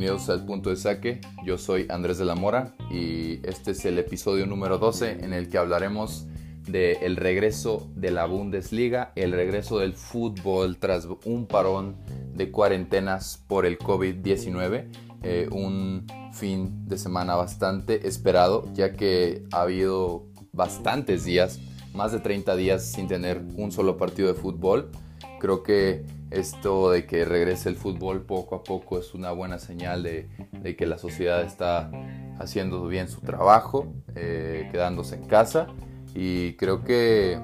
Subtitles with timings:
[0.00, 1.20] bienvenidos al Punto de Saque.
[1.44, 5.50] Yo soy Andrés de la Mora y este es el episodio número 12 en el
[5.50, 6.26] que hablaremos
[6.66, 11.96] del regreso de la Bundesliga, el regreso del fútbol tras un parón
[12.34, 14.86] de cuarentenas por el COVID-19.
[15.22, 21.60] Eh, un fin de semana bastante esperado ya que ha habido bastantes días,
[21.92, 24.92] más de 30 días sin tener un solo partido de fútbol.
[25.40, 30.02] Creo que esto de que regrese el fútbol poco a poco es una buena señal
[30.02, 30.28] de,
[30.76, 31.90] que la sociedad está
[32.38, 35.66] haciendo bien su trabajo, eh, quedándose en casa.
[36.14, 37.40] Y creo que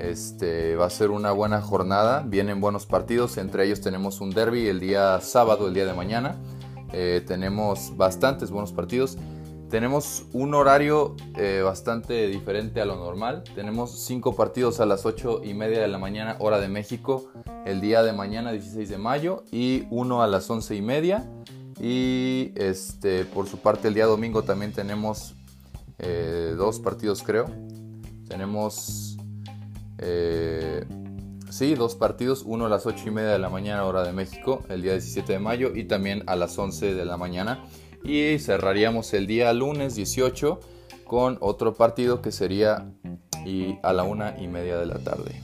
[0.00, 4.68] este, va a ser una buena jornada, vienen buenos partidos, entre ellos tenemos un derby
[4.68, 6.36] el día sábado, el día de mañana,
[6.92, 9.18] eh, tenemos bastantes buenos partidos
[9.70, 13.42] tenemos un horario eh, bastante diferente a lo normal.
[13.54, 17.30] Tenemos cinco partidos a las 8 y media de la mañana, hora de México,
[17.64, 21.28] el día de mañana, 16 de mayo, y uno a las 11 y media.
[21.80, 25.34] Y este, por su parte, el día domingo también tenemos
[25.98, 27.46] eh, dos partidos, creo.
[28.28, 29.16] Tenemos,
[29.98, 30.84] eh,
[31.50, 34.62] sí, dos partidos, uno a las 8 y media de la mañana, hora de México,
[34.68, 37.64] el día 17 de mayo, y también a las 11 de la mañana
[38.04, 40.60] y cerraríamos el día lunes 18
[41.04, 42.90] con otro partido que sería
[43.82, 45.40] a la una y media de la tarde.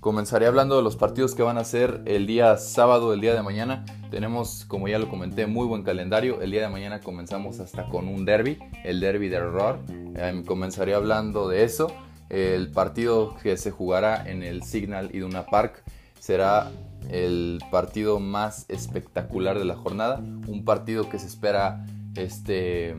[0.00, 3.42] Comenzaré hablando de los partidos que van a ser el día sábado, el día de
[3.42, 3.84] mañana.
[4.10, 6.40] Tenemos, como ya lo comenté, muy buen calendario.
[6.40, 9.78] El día de mañana comenzamos hasta con un derby, el derby de error.
[10.16, 11.88] Em, comenzaré hablando de eso.
[12.30, 15.84] El partido que se jugará en el Signal Iduna Park
[16.18, 16.70] será
[17.08, 22.94] el partido más espectacular de la jornada, un partido que se espera este,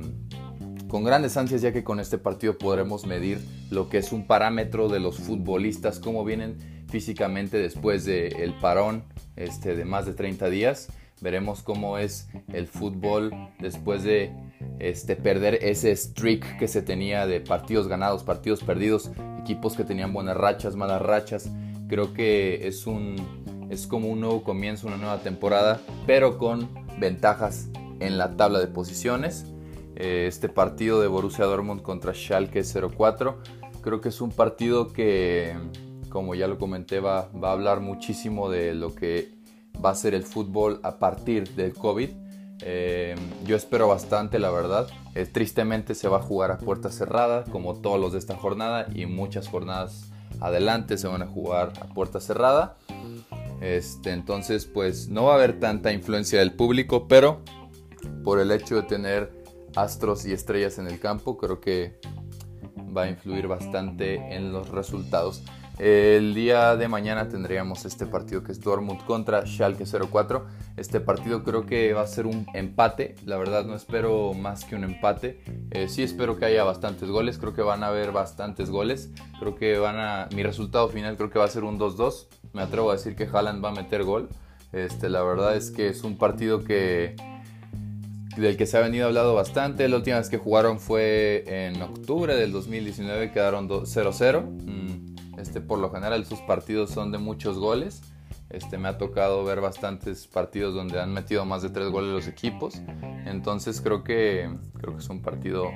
[0.88, 4.90] con grandes ansias ya que con este partido podremos medir lo que es un parámetro
[4.90, 6.58] de los futbolistas, cómo vienen
[6.90, 9.06] físicamente después del parón
[9.38, 10.90] este, de más de 30 días.
[11.22, 14.34] Veremos cómo es el fútbol después de
[14.80, 20.12] este, perder ese streak que se tenía de partidos ganados, partidos perdidos, equipos que tenían
[20.14, 21.50] buenas rachas, malas rachas.
[21.88, 23.16] Creo que es un,
[23.72, 27.70] es como un nuevo comienzo, una nueva temporada, pero con ventajas
[28.02, 29.46] en la tabla de posiciones.
[29.96, 33.40] Eh, este partido de Borussia Dortmund contra Schalke 04,
[33.82, 35.56] creo que es un partido que,
[36.10, 39.32] como ya lo comenté, va, a hablar muchísimo de lo que
[39.84, 42.10] va a ser el fútbol a partir del COVID.
[42.64, 43.16] Eh,
[43.46, 44.90] yo espero bastante, la verdad.
[45.16, 48.88] Eh, tristemente se va a jugar a puerta cerrada, como todos los de esta jornada,
[48.94, 50.12] y muchas jornadas
[50.42, 52.76] adelante se van a jugar a puerta cerrada.
[53.62, 57.42] Este, entonces, pues no va a haber tanta influencia del público, pero
[58.24, 59.32] por el hecho de tener
[59.76, 62.00] astros y estrellas en el campo, creo que
[62.96, 65.44] va a influir bastante en los resultados.
[65.80, 70.46] El día de mañana tendríamos este partido que es Dortmund contra Schalke 04.
[70.78, 73.16] Este partido creo que va a ser un empate.
[73.26, 75.42] La verdad no espero más que un empate.
[75.72, 77.40] Eh, sí espero que haya bastantes goles.
[77.40, 79.10] Creo que van a haber bastantes goles.
[79.40, 80.30] Creo que van a...
[80.36, 82.28] Mi resultado final creo que va a ser un 2-2.
[82.54, 84.30] Me atrevo a decir que Haaland va a meter gol.
[84.74, 87.16] Este, la verdad es que es un partido que
[88.38, 89.88] del que se ha venido hablando bastante.
[89.88, 94.44] La última vez que jugaron fue en octubre del 2019, quedaron 0-0.
[94.44, 98.02] Mm, este, por lo general sus partidos son de muchos goles.
[98.50, 102.28] Este, me ha tocado ver bastantes partidos donde han metido más de 3 goles los
[102.28, 102.82] equipos.
[103.26, 105.70] Entonces creo que, creo que es un partido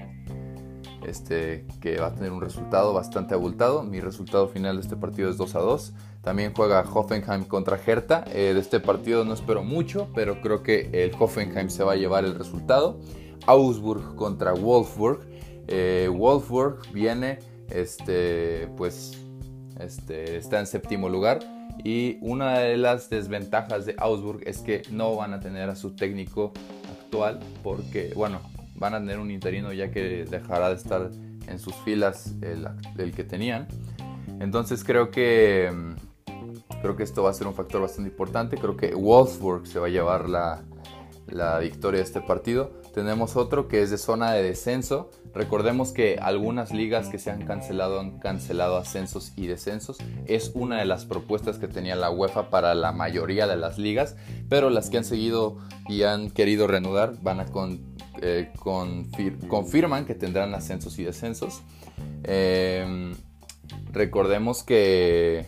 [1.07, 3.83] este, que va a tener un resultado bastante abultado.
[3.83, 5.93] Mi resultado final de este partido es 2 a 2.
[6.21, 8.25] También juega Hoffenheim contra Hertha.
[8.33, 11.95] Eh, de este partido no espero mucho, pero creo que el Hoffenheim se va a
[11.95, 12.99] llevar el resultado.
[13.45, 15.21] Augsburg contra Wolfsburg.
[15.67, 17.39] Eh, Wolfsburg viene,
[17.69, 19.17] este, pues,
[19.79, 21.39] este, está en séptimo lugar.
[21.83, 25.95] Y una de las desventajas de Augsburg es que no van a tener a su
[25.95, 26.53] técnico
[26.89, 28.39] actual porque, bueno,
[28.75, 31.09] van a tener un interino ya que dejará de estar
[31.47, 33.67] en sus filas el, que tenían.
[34.39, 38.57] Entonces creo que, mm, creo que esto va a ser un factor bastante importante.
[38.57, 40.63] Creo que Wolfsburg se va a llevar la,
[41.27, 42.71] la victoria de este partido.
[42.93, 45.09] Tenemos otro que es de zona de descenso.
[45.33, 49.97] Recordemos que algunas ligas que se han cancelado han cancelado ascensos y descensos.
[50.27, 54.15] Es una de las propuestas que tenía la UEFA para la mayoría de las ligas,
[54.47, 55.57] pero las que han seguido
[55.89, 58.51] y han querido reanudar van a con, eh,
[59.47, 61.63] confirman que tendrán ascensos y descensos.
[62.23, 63.13] Em,
[63.91, 65.45] recordemos que,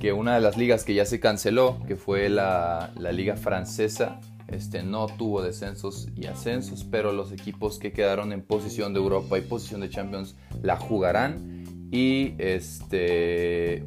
[0.00, 4.82] que una de las ligas que ya se canceló, que fue la, liga francesa, este,
[4.82, 9.40] no tuvo descensos y ascensos, pero los equipos que quedaron en posición de Europa y
[9.40, 11.64] posición de Champions la jugarán.
[11.90, 13.84] Y este,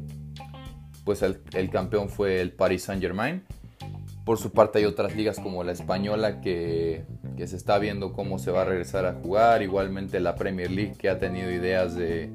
[1.04, 3.44] pues el, el campeón fue el Paris Saint Germain
[4.24, 7.04] Por su parte hay otras ligas como la española que,
[7.46, 9.62] se está viendo cómo se va a regresar a jugar.
[9.62, 12.30] Igualmente la Premier League que ha tenido ideas de,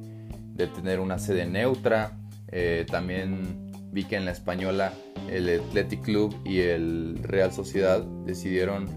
[0.76, 2.18] tener una sede neutra.
[2.48, 4.94] Eh, también vi que en la española
[5.30, 8.88] el Athletic Club y el Real Sociedad decidieron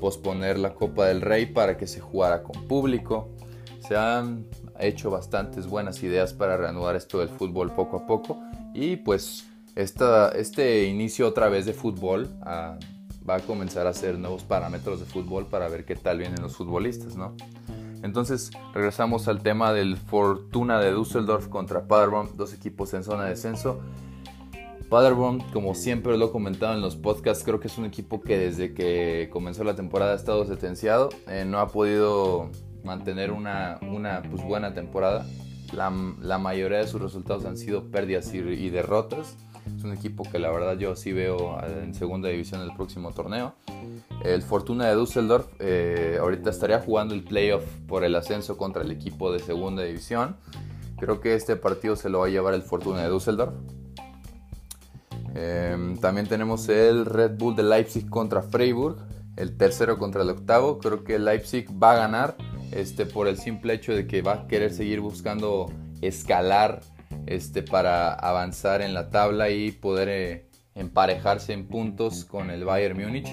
[0.00, 3.30] posponer la Copa del Rey para que se jugara con público.
[3.86, 4.46] Se han
[4.80, 8.40] hecho bastantes buenas ideas para reanudar esto del fútbol poco a poco
[8.74, 9.46] y pues
[9.76, 12.78] este inicio otra vez de fútbol ah,
[13.28, 16.56] va a comenzar a hacer nuevos parámetros de fútbol para ver qué tal vienen los
[16.56, 17.34] futbolistas, ¿no?
[18.02, 23.30] Entonces regresamos al tema del Fortuna de Düsseldorf contra Paderborn, dos equipos en zona de
[23.30, 23.80] descenso.
[24.90, 28.36] Paderborn, como siempre lo he comentado en los podcasts, creo que es un equipo que
[28.36, 32.50] desde que comenzó la temporada ha estado sentenciado, eh, no ha podido
[32.84, 35.26] mantener una, pues, buena temporada.
[35.72, 39.36] La, mayoría de sus resultados han sido pérdidas y derrotas.
[39.66, 43.54] Es un equipo que la verdad yo sí veo en segunda división el próximo torneo.
[44.22, 48.90] El Fortuna de Düsseldorf eh, ahorita estaría jugando el playoff por el ascenso contra el
[48.90, 50.36] equipo de segunda división.
[50.98, 53.54] Creo que este partido se lo va a llevar el Fortuna de Düsseldorf.
[55.34, 58.96] Em, también tenemos el Red Bull de Leipzig contra Freiburg,
[59.36, 60.78] el tercero contra el octavo.
[60.78, 62.36] Creo que Leipzig va a ganar
[62.70, 65.70] este, por el simple hecho de que va a querer seguir buscando
[66.00, 66.80] escalar
[67.26, 73.00] este, para avanzar en la tabla y poder eh, emparejarse en puntos con el Bayern
[73.00, 73.28] Múnich.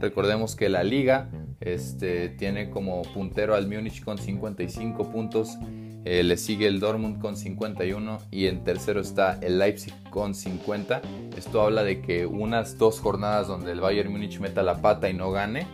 [0.00, 5.56] Recordemos que la liga este, tiene como puntero al Múnich con 55 puntos,
[6.04, 11.00] eh, le sigue el Dortmund con 51 y en tercero está el Leipzig con 50.
[11.36, 15.14] Esto habla de que unas dos jornadas donde el Bayern Múnich meta la pata y
[15.14, 15.66] no gane,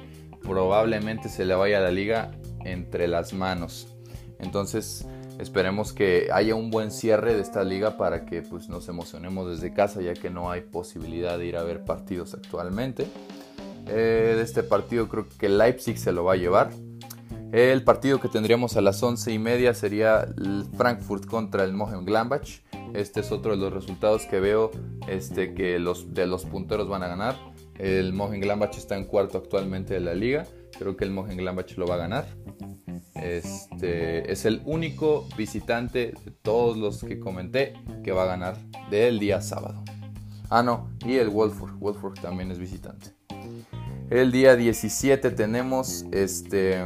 [0.43, 2.31] probablemente se le vaya la liga
[2.65, 3.89] entre las manos.
[4.39, 5.07] Entonces,
[5.43, 9.75] Esperemos que haya un buen cierre de esta liga para que pues, nos emocionemos desde
[9.75, 13.09] casa ya que no hay posibilidad de ir a ver partidos actualmente.
[13.89, 16.71] Eh, de este partido creo que Leipzig se lo va a llevar.
[17.51, 22.61] El partido que tendríamos a las 11 y media sería el Frankfurt contra el Mönchengladbach.
[22.95, 24.71] Este es otro de los resultados que veo
[25.09, 27.37] este, que los, de los punteros van a ganar.
[27.81, 30.47] El Mönchengladbach está en cuarto actualmente de la liga.
[30.83, 32.27] Creo que el Mönchengladbach lo va a ganar.
[33.15, 38.57] Este es el único visitante de todos los que comenté que va a ganar
[38.91, 39.85] del día sábado.
[40.51, 41.79] Ah, no, y el Wolfsburg.
[41.79, 43.15] Wolfsburg también es visitante.
[44.11, 46.85] El día 17 tenemos este,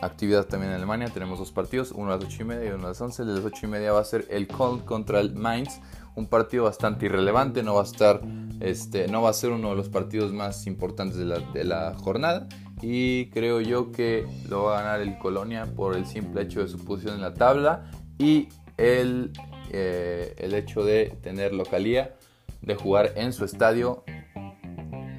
[0.00, 1.10] actividad también en Alemania.
[1.12, 3.20] Tenemos dos partidos, uno a las 8 y media y uno a las 11.
[3.20, 5.78] El de las 8 y media va a ser el Köln contra el Mainz.
[6.18, 8.20] Un partido bastante irrelevante, no va a estar,
[8.58, 12.48] este, no va a ser uno de los partidos más importantes de la, jornada
[12.82, 16.66] y creo yo que lo va a ganar el Colonia por el simple hecho de
[16.66, 17.88] su posición en la tabla
[18.18, 19.30] y el,
[19.70, 22.16] eh, el hecho de tener localía,
[22.62, 24.02] de jugar en su estadio.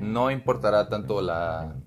[0.01, 1.77] No importará tanto la,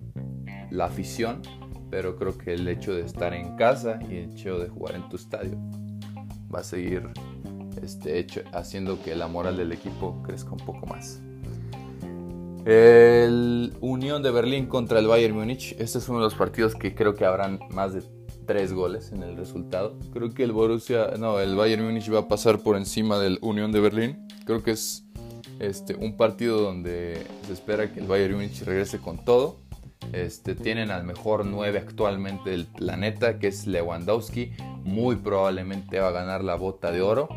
[0.70, 1.42] la afición,
[1.90, 5.06] pero creo que el hecho de estar en casa y el hecho de jugar en
[5.10, 5.58] tu estadio
[6.52, 7.10] va a seguir
[7.82, 11.20] este hecho, haciendo que la moral del equipo crezca un poco más.
[12.64, 15.74] El Unión de Berlín contra el Bayern Múnich.
[15.78, 18.02] Este es uno de los partidos que creo que habrán más de
[18.46, 19.98] tres goles en el resultado.
[20.12, 23.72] Creo que el Borussia, no, el Bayern Múnich va a pasar por encima del Unión
[23.72, 24.28] de Berlín.
[24.44, 25.04] Creo que es
[25.58, 29.56] este, un partido donde se espera que el Bayern Múnich regrese con todo.
[30.12, 34.52] Este, tienen al mejor 9 actualmente del planeta, que es Lewandowski.
[34.84, 37.28] Muy probablemente va a ganar la bota de oro.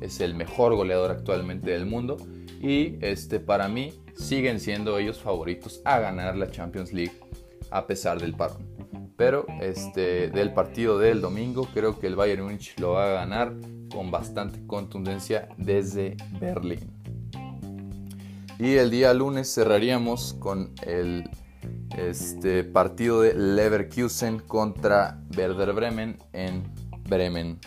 [0.00, 2.16] Es el mejor goleador actualmente del mundo.
[2.60, 7.18] Y este, para mí, siguen siendo ellos favoritos a ganar la Champions League
[7.70, 8.68] a pesar del parón.
[9.16, 13.54] Pero este, del partido del domingo creo que el Bayern Múnich lo va a ganar
[13.92, 16.90] con bastante contundencia desde Berlín.
[18.58, 21.28] Y el día lunes cerraríamos con el
[21.96, 26.64] este, partido de Leverkusen contra Werder Bremen en
[27.08, 27.58] Bremen.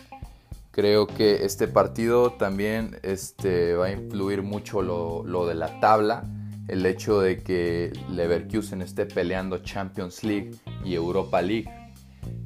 [0.73, 6.25] Creo que este partido también este, va a influir mucho lo, lo de la tabla
[6.67, 10.51] el hecho de que Leverkusen esté peleando Champions League
[10.83, 11.69] y Europa League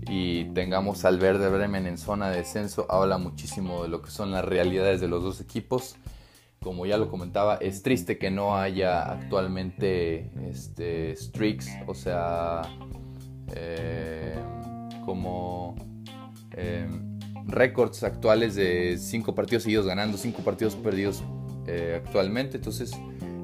[0.10, 4.32] y tengamos al Verde Bremen en zona de descenso habla muchísimo de lo que son
[4.32, 5.96] las realidades de los dos equipos.
[6.62, 12.64] Como ya lo comentaba, es triste que no haya actualmente este, streaks, o sea,
[13.54, 14.36] eh,
[15.06, 15.76] como
[16.54, 16.90] eh,
[17.48, 21.24] récords actuales de cinco partidos seguidos ganando, cinco partidos perdidos
[21.66, 22.58] eh, actualmente.
[22.58, 22.92] Entonces,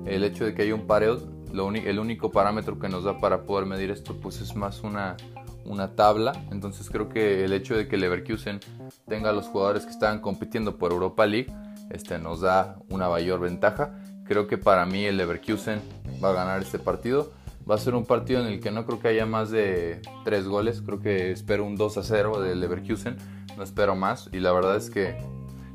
[0.06, 1.20] el hecho de que haya un pareo,
[1.52, 5.18] el único parámetro que nos da para poder medir esto pues es más una,
[5.66, 6.34] una tabla.
[6.52, 8.60] Entonces creo que el hecho de que Leverkusen
[9.08, 11.54] tenga a los jugadores que estaban compitiendo por Europa League
[11.90, 14.00] este, nos da una mayor ventaja.
[14.26, 15.80] Creo que para mí el Leverkusen
[16.24, 17.32] va a ganar este partido.
[17.70, 20.48] Va a ser un partido en el que no creo que haya más de 3
[20.48, 20.82] goles.
[20.82, 23.16] Creo que espero un 2 a 0 del Leverkusen.
[23.58, 24.30] No espero más.
[24.32, 25.18] Y la verdad es que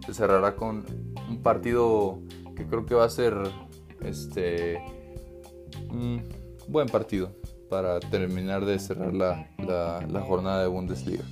[0.07, 0.85] se cerrará con
[1.29, 2.21] un partido
[2.57, 3.35] que creo que va a ser
[4.03, 4.83] este
[5.91, 6.23] un
[6.69, 7.33] buen partido
[7.69, 11.25] para terminar de cerrar la, la, jornada de Bundesliga.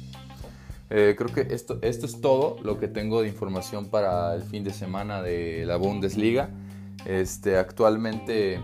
[0.90, 4.62] Eh, creo que esto, esto es todo lo que tengo de información para el fin
[4.62, 6.50] de semana de la Bundesliga.
[7.06, 8.60] Este, actualmente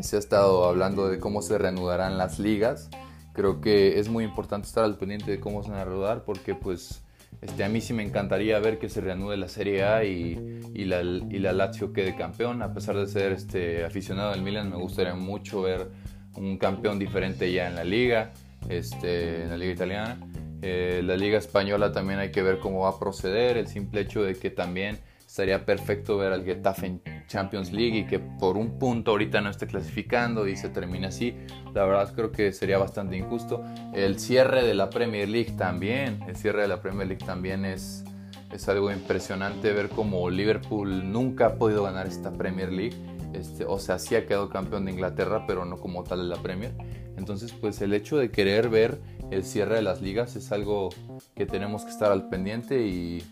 [0.00, 2.90] se ha estado hablando de cómo se reanudarán las ligas.
[3.38, 6.56] Creo que es muy importante estar al pendiente de cómo se van a reanudar porque
[6.56, 7.04] pues
[7.40, 10.86] este, a mí sí me encantaría ver que se reanude la Serie A y, y,
[10.86, 12.62] la, y la Lazio quede campeón.
[12.62, 15.86] A pesar de ser este, aficionado del Milan, me gustaría mucho ver
[16.34, 18.32] un campeón diferente ya en la liga,
[18.68, 20.18] este, en la liga italiana.
[20.60, 23.56] Eh, la liga española también hay que ver cómo va a proceder.
[23.56, 28.06] El simple hecho de que también estaría perfecto ver al Getafe en Champions League y
[28.06, 31.34] que por un punto ahorita no esté clasificando y se termine así.
[31.74, 33.62] La verdad creo que sería bastante injusto.
[33.94, 38.04] El cierre de la Premier League también, el cierre de la Premier League también es,
[38.52, 42.96] es algo impresionante ver cómo Liverpool nunca ha podido ganar esta Premier League.
[43.34, 46.42] Este, o sea, sí ha quedado campeón de Inglaterra, pero no como tal de la
[46.42, 46.72] Premier.
[47.18, 50.88] Entonces, pues el hecho de querer ver el cierre de las ligas es algo
[51.34, 53.22] que tenemos que estar al pendiente y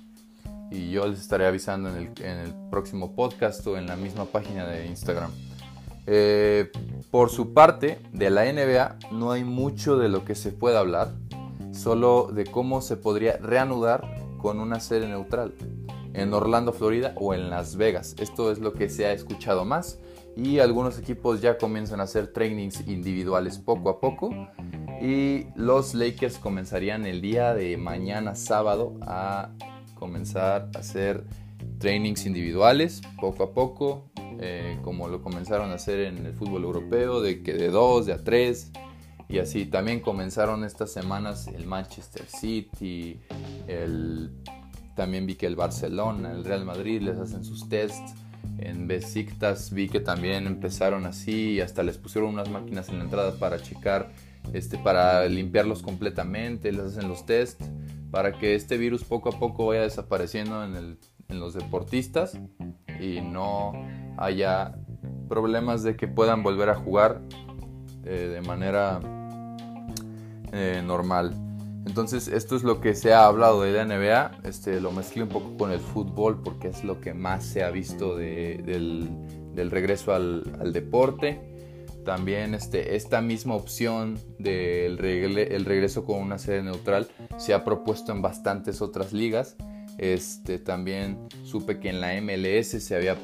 [0.70, 4.86] y yo les estaré avisando en el, próximo podcast o en la misma página de
[4.86, 5.30] Instagram.
[6.06, 6.70] Eh,
[7.10, 11.12] por su parte, de la NBA no hay mucho de lo que se pueda hablar,
[11.72, 15.54] solo de cómo se podría reanudar con una serie neutral
[16.12, 18.14] en Orlando, Florida o en Las Vegas.
[18.18, 19.98] Esto es lo que se ha escuchado más
[20.36, 24.30] y algunos equipos ya comienzan a hacer trainings individuales poco a poco
[25.00, 29.50] y los Lakers comenzarían el día de mañana sábado a
[29.96, 31.24] comenzar a hacer
[31.78, 34.04] trainings individuales poco a poco,
[34.38, 38.12] eh, como lo comenzaron a hacer en el fútbol europeo, de que de dos, de
[38.12, 38.70] a tres,
[39.28, 43.18] y así también comenzaron estas semanas el Manchester City,
[43.66, 44.30] el,
[44.94, 48.14] también vi que el Barcelona, el Real Madrid les hacen sus tests.
[48.58, 53.04] En Besiktas vi que también empezaron así y hasta les pusieron unas máquinas en la
[53.04, 54.12] entrada para checar,
[54.52, 57.66] este, para limpiarlos completamente, les hacen los tests
[58.10, 60.98] para que este virus poco a poco vaya desapareciendo en,
[61.28, 62.38] los deportistas
[63.00, 63.72] y no
[64.16, 64.78] haya
[65.28, 67.20] problemas de que puedan volver a jugar
[68.04, 69.00] eh, de manera
[70.52, 71.34] eh, normal.
[71.84, 75.28] Entonces esto es lo que se ha hablado de la NBA, este, lo mezclé un
[75.28, 79.08] poco con el fútbol porque es lo que más se ha visto del,
[79.56, 81.56] regreso al deporte.
[82.06, 88.12] También este, esta misma opción del el regreso con una sede neutral se ha propuesto
[88.12, 89.56] en bastantes otras ligas.
[89.98, 93.16] Este, también supe que en la MLS se había,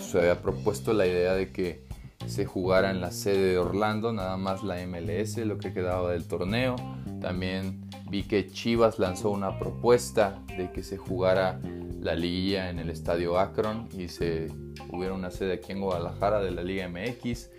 [0.00, 1.86] se había propuesto la idea de que
[2.26, 6.24] se jugara en la sede de Orlando, nada más la MLS, lo que quedaba del
[6.24, 6.76] torneo.
[7.20, 11.60] También vi que Chivas lanzó una propuesta de que se jugara
[12.00, 14.48] la liguilla en el estadio Akron y se
[14.90, 17.50] hubiera una sede aquí en Guadalajara de la Liga MX.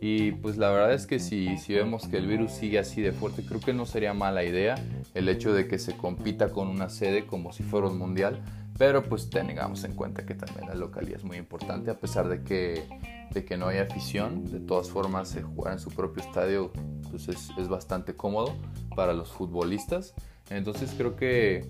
[0.00, 3.12] Y pues la verdad es que si, si vemos que el virus sigue así de
[3.12, 4.74] fuerte, creo que no sería mala idea
[5.14, 8.42] el hecho de que se compita con una sede como si fuera un mundial.
[8.78, 12.42] Pero pues tengamos en cuenta que también la localidad es muy importante, a pesar de
[12.42, 12.84] que,
[13.30, 14.44] de que no hay afición.
[14.44, 16.72] De todas formas, jugar en su propio estadio
[17.10, 18.54] pues es, es bastante cómodo
[18.94, 20.14] para los futbolistas.
[20.50, 21.64] Entonces creo que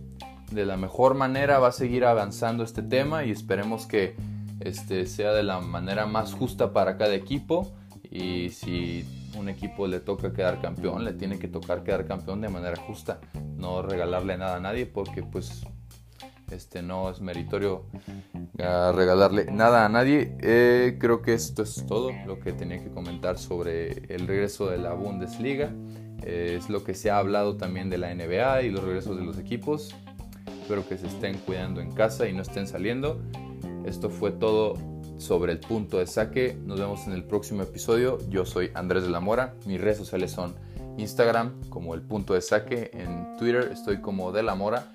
[0.51, 4.17] de la mejor manera va a seguir avanzando este tema y esperemos que
[4.61, 7.73] este sea de la manera más justa para cada equipo
[8.17, 9.05] y si
[9.37, 13.21] un equipo le toca quedar campeón, le tiene que tocar quedar campeón de manera justa,
[13.57, 15.67] no regalarle nada a nadie porque pues
[16.51, 17.87] este no es meritorio
[18.61, 20.37] ah, regalarle nada a nadie.
[20.41, 24.79] Eh, creo que esto es todo lo que tenía que comentar sobre el regreso de
[24.79, 25.71] la Bundesliga.
[26.23, 29.25] Eh, es lo que se ha hablado también de la NBA y los regresos de
[29.25, 29.95] los equipos.
[30.63, 33.21] Espero que se estén cuidando en casa y no estén saliendo.
[33.85, 34.75] Esto fue todo
[35.19, 36.57] sobre el punto de saque.
[36.65, 38.19] Nos vemos en el próximo episodio.
[38.29, 39.55] Yo soy Andrés de la Mora.
[39.67, 40.55] Mis redes sociales son
[40.99, 42.91] Instagram como el punto de saque.
[42.93, 44.93] En Twitter estoy como de la Mora.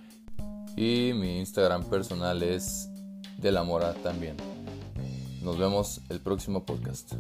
[0.76, 2.90] Y mi Instagram personal es
[3.38, 4.38] de la Mora también.
[5.42, 7.14] Nos vemos el próximo podcast.